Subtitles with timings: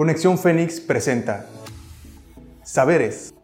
[0.00, 1.44] Conexión Fénix presenta
[2.64, 3.34] Saberes,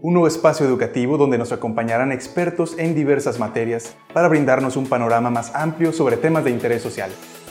[0.00, 5.28] un nuevo espacio educativo donde nos acompañarán expertos en diversas materias para brindarnos un panorama
[5.28, 7.10] más amplio sobre temas de interés social.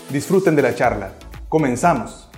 [0.09, 1.11] Disfruten de la charla.
[1.49, 2.31] Comenzamos.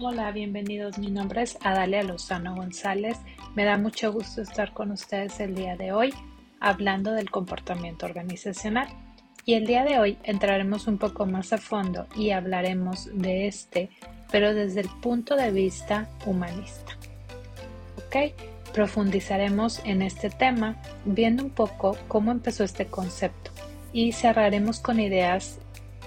[0.00, 0.98] Hola, bienvenidos.
[0.98, 3.16] Mi nombre es Adalia Lozano González.
[3.54, 6.12] Me da mucho gusto estar con ustedes el día de hoy
[6.58, 8.88] hablando del comportamiento organizacional.
[9.48, 13.90] Y el día de hoy entraremos un poco más a fondo y hablaremos de este,
[14.32, 16.98] pero desde el punto de vista humanista.
[17.96, 18.34] ¿Ok?
[18.74, 23.52] Profundizaremos en este tema viendo un poco cómo empezó este concepto
[23.92, 25.60] y cerraremos con ideas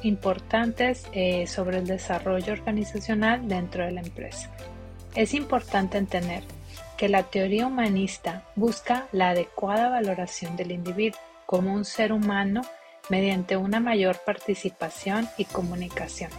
[0.04, 4.52] importantes eh, sobre el desarrollo organizacional dentro de la empresa.
[5.16, 6.44] Es importante entender
[6.98, 12.64] que la teoría humanista busca la adecuada valoración del individuo como un ser humano
[13.10, 16.32] mediante una mayor participación y comunicación,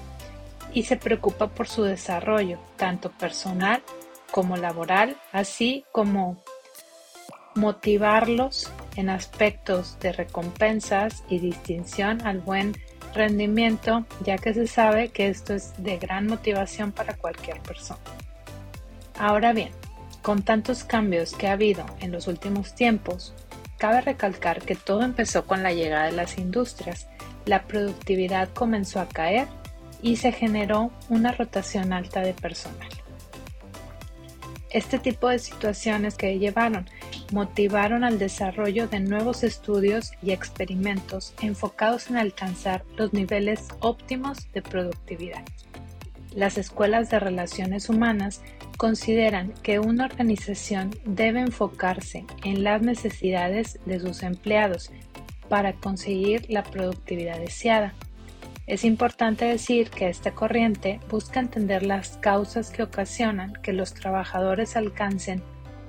[0.72, 3.82] y se preocupa por su desarrollo, tanto personal
[4.30, 6.42] como laboral, así como
[7.54, 12.76] motivarlos en aspectos de recompensas y distinción al buen
[13.12, 18.00] rendimiento, ya que se sabe que esto es de gran motivación para cualquier persona.
[19.18, 19.70] Ahora bien,
[20.22, 23.34] con tantos cambios que ha habido en los últimos tiempos,
[23.80, 27.08] Cabe recalcar que todo empezó con la llegada de las industrias.
[27.46, 29.48] La productividad comenzó a caer
[30.02, 32.90] y se generó una rotación alta de personal.
[34.68, 36.90] Este tipo de situaciones que llevaron
[37.32, 44.60] motivaron al desarrollo de nuevos estudios y experimentos enfocados en alcanzar los niveles óptimos de
[44.60, 45.42] productividad.
[46.34, 48.40] Las escuelas de relaciones humanas
[48.76, 54.90] consideran que una organización debe enfocarse en las necesidades de sus empleados
[55.48, 57.94] para conseguir la productividad deseada.
[58.68, 64.76] Es importante decir que esta corriente busca entender las causas que ocasionan que los trabajadores
[64.76, 65.42] alcancen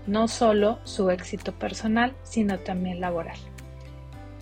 [0.07, 3.37] no solo su éxito personal, sino también laboral.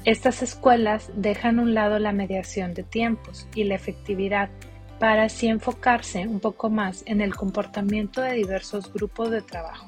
[0.06, 4.50] Estas escuelas dejan a un lado la mediación de tiempos y la efectividad
[5.00, 9.88] para así enfocarse un poco más en el comportamiento de diversos grupos de trabajo.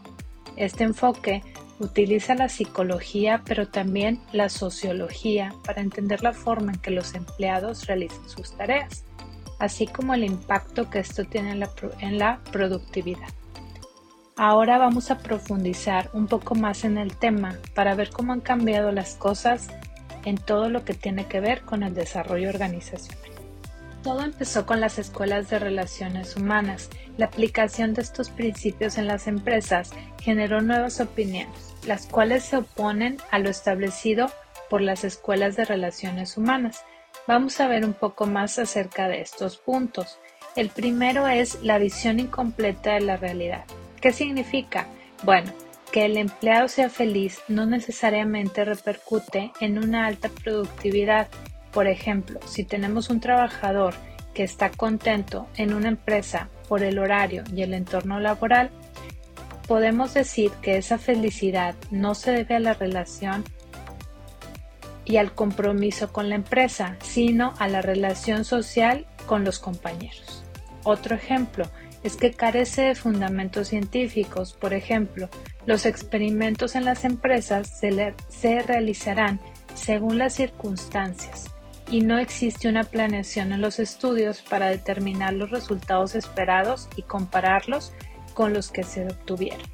[0.56, 1.44] Este enfoque
[1.80, 7.88] utiliza la psicología pero también la sociología para entender la forma en que los empleados
[7.88, 9.04] realizan sus tareas,
[9.60, 13.30] así como el impacto que esto tiene en la, en la productividad.
[14.38, 18.92] Ahora vamos a profundizar un poco más en el tema para ver cómo han cambiado
[18.92, 19.68] las cosas
[20.26, 23.21] en todo lo que tiene que ver con el desarrollo organizacional.
[24.04, 26.90] Todo empezó con las escuelas de relaciones humanas.
[27.18, 33.18] La aplicación de estos principios en las empresas generó nuevas opiniones, las cuales se oponen
[33.30, 34.32] a lo establecido
[34.70, 36.84] por las escuelas de relaciones humanas.
[37.28, 40.18] Vamos a ver un poco más acerca de estos puntos.
[40.56, 43.66] El primero es la visión incompleta de la realidad.
[44.02, 44.88] ¿Qué significa?
[45.24, 45.52] Bueno,
[45.92, 51.28] que el empleado sea feliz no necesariamente repercute en una alta productividad
[51.72, 53.94] por ejemplo, si tenemos un trabajador
[54.34, 58.70] que está contento en una empresa por el horario y el entorno laboral,
[59.68, 63.44] podemos decir que esa felicidad no se debe a la relación
[65.06, 70.44] y al compromiso con la empresa, sino a la relación social con los compañeros.
[70.84, 71.66] Otro ejemplo
[72.04, 74.54] es que carece de fundamentos científicos.
[74.54, 75.30] Por ejemplo,
[75.66, 79.40] los experimentos en las empresas se, realizarán
[79.76, 81.52] según las circunstancias
[81.92, 87.92] y no existe una planeación en los estudios para determinar los resultados esperados y compararlos
[88.34, 89.68] con los que se obtuvieron.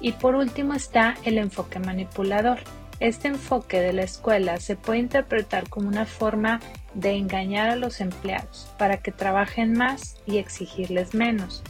[0.00, 2.58] Y por último está el enfoque manipulador.
[2.98, 6.58] Este enfoque de la escuela se puede interpretar como una forma
[6.94, 11.62] de engañar a los empleados para que trabajen más y exigirles menos,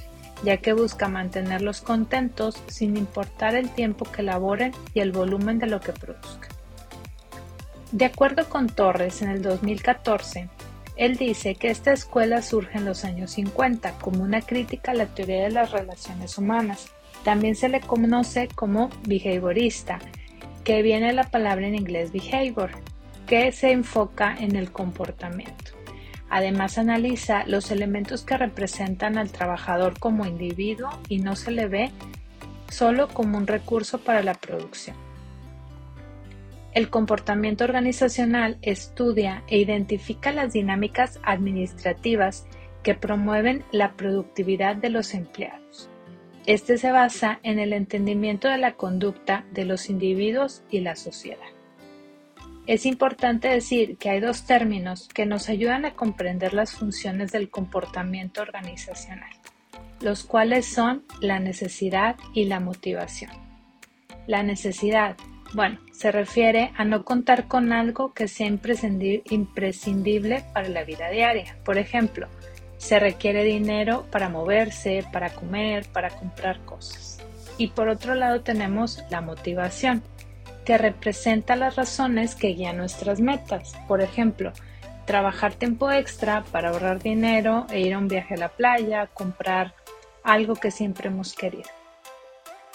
[0.42, 5.66] ya que busca mantenerlos contentos sin importar el tiempo que laboren y el volumen de
[5.66, 6.57] lo que produzcan.
[7.92, 10.48] De acuerdo con Torres, en el 2014,
[10.96, 15.06] él dice que esta escuela surge en los años 50 como una crítica a la
[15.06, 16.90] teoría de las relaciones humanas.
[17.24, 20.00] También se le conoce como behaviorista,
[20.64, 22.70] que viene la palabra en inglés behavior,
[23.26, 25.72] que se enfoca en el comportamiento.
[26.28, 31.90] Además analiza los elementos que representan al trabajador como individuo y no se le ve
[32.68, 35.07] solo como un recurso para la producción.
[36.78, 42.46] El comportamiento organizacional estudia e identifica las dinámicas administrativas
[42.84, 45.90] que promueven la productividad de los empleados.
[46.46, 51.48] Este se basa en el entendimiento de la conducta de los individuos y la sociedad.
[52.68, 57.50] Es importante decir que hay dos términos que nos ayudan a comprender las funciones del
[57.50, 59.32] comportamiento organizacional,
[60.00, 63.32] los cuales son la necesidad y la motivación.
[64.28, 65.16] La necesidad,
[65.54, 71.56] bueno, se refiere a no contar con algo que sea imprescindible para la vida diaria.
[71.64, 72.28] Por ejemplo,
[72.76, 77.18] se requiere dinero para moverse, para comer, para comprar cosas.
[77.56, 80.02] Y por otro lado tenemos la motivación,
[80.64, 83.74] que representa las razones que guían nuestras metas.
[83.88, 84.52] Por ejemplo,
[85.06, 89.74] trabajar tiempo extra para ahorrar dinero e ir a un viaje a la playa, comprar
[90.22, 91.77] algo que siempre hemos querido.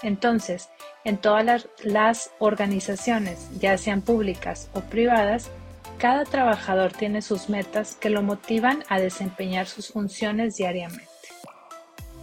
[0.03, 0.69] Entonces,
[1.05, 5.49] en todas las, organizaciones, ya sean públicas o privadas,
[5.97, 11.07] cada trabajador tiene sus metas que lo motivan a desempeñar sus funciones diariamente,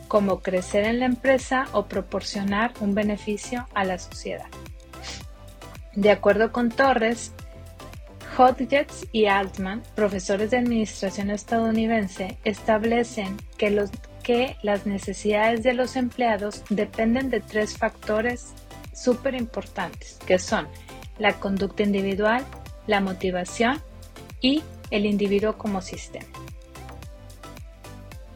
[0.09, 4.47] como crecer en la empresa o proporcionar un beneficio a la sociedad.
[5.95, 7.33] De acuerdo con Torres,
[8.37, 13.91] Hodgetts y Altman, profesores de administración estadounidense, establecen que, los,
[14.31, 18.53] que las necesidades de los empleados dependen de tres factores
[18.93, 20.69] súper importantes, que son
[21.19, 22.45] la conducta individual,
[22.87, 23.83] la motivación
[24.41, 24.63] y
[24.93, 26.29] el individuo como sistema.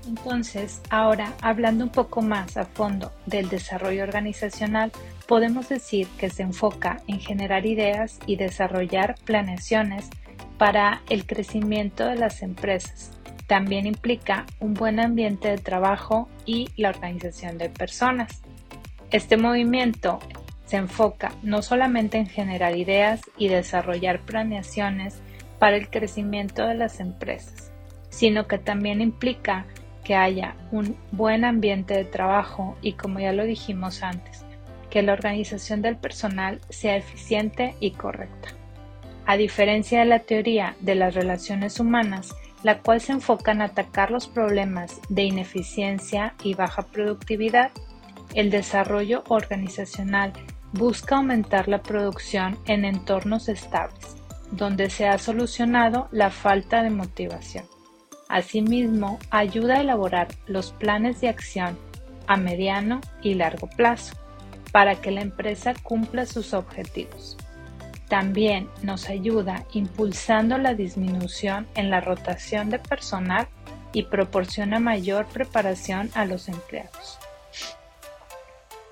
[0.08, 4.90] Entonces, ahora hablando un poco más a fondo del desarrollo organizacional,
[5.28, 10.10] podemos decir que se enfoca en generar ideas y desarrollar planeaciones
[10.58, 13.12] para el crecimiento de las empresas.
[13.46, 18.42] También implica un buen ambiente de trabajo y la organización de personas.
[19.10, 20.18] Este movimiento
[20.66, 25.20] se enfoca no solamente en generar ideas y desarrollar planeaciones
[25.58, 27.70] para el crecimiento de las empresas,
[28.08, 29.66] sino que también implica
[30.04, 34.44] que haya un buen ambiente de trabajo y como ya lo dijimos antes,
[34.90, 38.50] que la organización del personal sea eficiente y correcta.
[39.26, 44.10] A diferencia de la teoría de las relaciones humanas, la cual se enfoca en atacar
[44.10, 47.70] los problemas de ineficiencia y baja productividad,
[48.34, 50.32] el desarrollo organizacional
[50.72, 54.16] busca aumentar la producción en entornos estables,
[54.50, 57.64] donde se ha solucionado la falta de motivación.
[58.28, 61.78] Asimismo, ayuda a elaborar los planes de acción
[62.26, 64.16] a mediano y largo plazo
[64.72, 67.36] para que la empresa cumpla sus objetivos.
[68.08, 73.48] También nos ayuda impulsando la disminución en la rotación de personal
[73.92, 77.18] y proporciona mayor preparación a los empleados.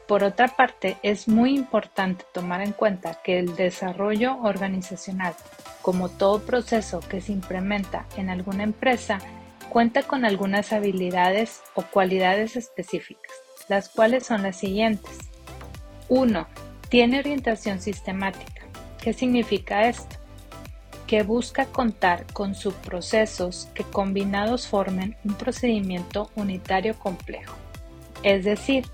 [0.07, 5.35] Por otra parte, es muy importante tomar en cuenta que el desarrollo organizacional,
[5.81, 9.19] como todo proceso que se implementa en alguna empresa,
[9.71, 13.33] cuenta con algunas habilidades o cualidades específicas,
[13.69, 15.19] las cuales son las siguientes.
[16.09, 16.47] 1.
[16.91, 18.62] Tiene orientación sistemática.
[19.03, 20.17] ¿Qué significa esto?
[21.09, 27.57] Que busca contar con subprocesos que combinados formen un procedimiento unitario complejo.
[28.23, 28.87] Es decir,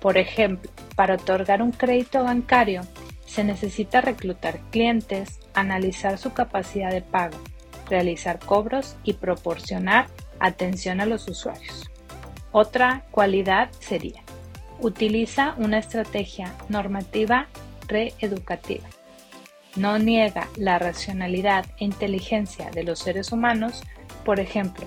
[0.00, 2.80] por ejemplo, para otorgar un crédito bancario
[3.24, 7.38] se necesita reclutar clientes, analizar su capacidad de pago,
[7.88, 10.08] realizar cobros y proporcionar
[10.40, 11.88] atención a los usuarios.
[12.50, 14.22] Otra cualidad sería,
[14.80, 17.46] utiliza una estrategia normativa
[17.86, 18.88] reeducativa.
[19.76, 23.82] No niega la racionalidad e inteligencia de los seres humanos,
[24.24, 24.86] por ejemplo,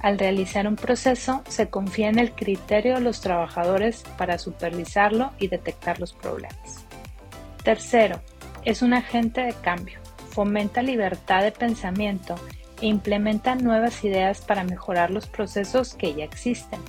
[0.00, 5.48] al realizar un proceso, se confía en el criterio de los trabajadores para supervisarlo y
[5.48, 6.84] detectar los problemas.
[7.64, 8.20] Tercero,
[8.64, 9.98] es un agente de cambio.
[10.30, 12.36] Fomenta libertad de pensamiento
[12.80, 16.80] e implementa nuevas ideas para mejorar los procesos que ya existen.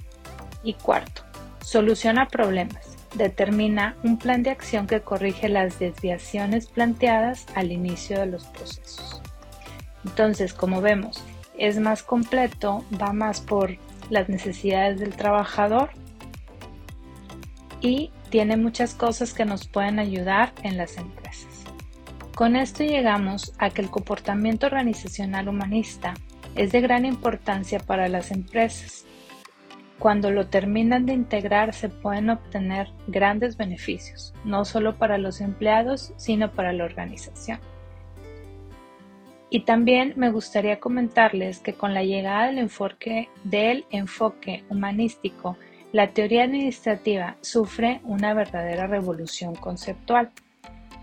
[0.64, 1.24] Y cuarto,
[1.62, 2.87] soluciona problemas.
[3.18, 9.22] Determina un plan de acción que corrige las desviaciones planteadas al inicio de los procesos.
[10.06, 11.24] Entonces, como vemos,
[11.58, 13.76] es más completo, va más por
[14.10, 15.90] las necesidades del trabajador
[17.82, 21.64] y tiene muchas cosas que nos pueden ayudar en las empresas.
[22.36, 26.14] Con esto llegamos a que el comportamiento organizacional humanista
[26.56, 29.06] es de gran importancia para las empresas.
[30.00, 36.14] Cuando lo terminan de integrar se pueden obtener grandes beneficios, no solo para los empleados,
[36.18, 37.60] sino para la organización.
[39.50, 45.58] Y también me gustaría comentarles que con la llegada del enfoque, del enfoque humanístico,
[45.94, 50.32] la teoría administrativa sufre una verdadera revolución conceptual,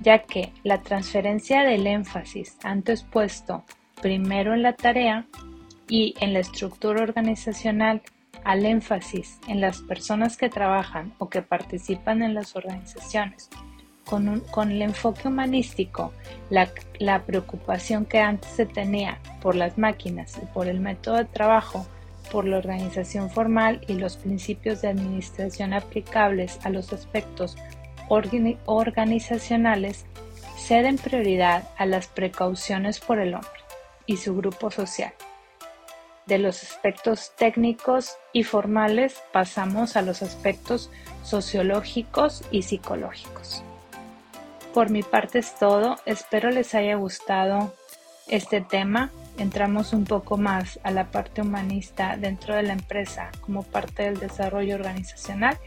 [0.01, 3.65] ya que la transferencia del énfasis antes puesto
[4.03, 5.27] primero en la tarea
[5.89, 8.03] y en la estructura organizacional
[8.45, 13.51] al énfasis en las personas que trabajan o que participan en las organizaciones
[14.05, 16.13] con, el enfoque humanístico,
[16.51, 21.25] la, la preocupación que antes se tenía por las máquinas y por el método de
[21.25, 21.87] trabajo,
[22.31, 27.57] por la organización formal y los principios de administración aplicables a los aspectos
[28.09, 30.05] organizacionales,
[30.59, 33.49] ceden prioridad a las precauciones por el hombre
[34.07, 35.13] y su grupo social.
[36.27, 40.91] De los aspectos técnicos y formales pasamos a los aspectos
[41.23, 43.63] sociológicos y psicológicos.
[44.73, 47.75] Por mi parte es todo, espero les haya gustado
[48.29, 49.11] este tema.
[49.39, 54.19] Entramos un poco más a la parte humanista dentro de la empresa como parte del
[54.19, 55.59] desarrollo organizacional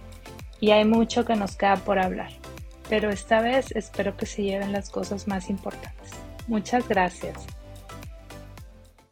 [0.60, 2.32] y hay mucho que nos queda por hablar.
[2.90, 6.12] Pero esta vez espero que se lleven las cosas más importantes.
[6.48, 7.46] Muchas gracias.